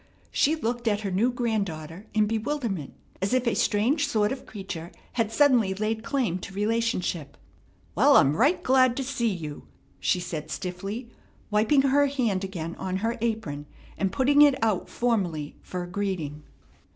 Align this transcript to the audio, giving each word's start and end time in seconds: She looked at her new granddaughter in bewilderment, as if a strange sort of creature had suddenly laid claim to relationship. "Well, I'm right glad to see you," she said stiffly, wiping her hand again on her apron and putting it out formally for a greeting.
She 0.31 0.55
looked 0.55 0.87
at 0.87 1.01
her 1.01 1.11
new 1.11 1.31
granddaughter 1.31 2.07
in 2.15 2.25
bewilderment, 2.25 2.95
as 3.21 3.35
if 3.35 3.45
a 3.45 3.53
strange 3.53 4.07
sort 4.07 4.31
of 4.31 4.47
creature 4.47 4.91
had 5.13 5.31
suddenly 5.31 5.75
laid 5.75 6.03
claim 6.03 6.39
to 6.39 6.55
relationship. 6.55 7.37
"Well, 7.93 8.17
I'm 8.17 8.35
right 8.35 8.63
glad 8.63 8.97
to 8.97 9.03
see 9.03 9.29
you," 9.29 9.67
she 9.99 10.19
said 10.19 10.49
stiffly, 10.49 11.11
wiping 11.51 11.83
her 11.83 12.07
hand 12.07 12.43
again 12.43 12.73
on 12.79 12.97
her 13.05 13.15
apron 13.21 13.67
and 13.95 14.11
putting 14.11 14.41
it 14.41 14.55
out 14.63 14.89
formally 14.89 15.57
for 15.61 15.83
a 15.83 15.87
greeting. 15.87 16.45